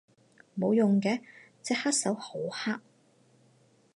[0.57, 1.21] 冇用嘅，
[1.61, 2.79] 隻黑手好黑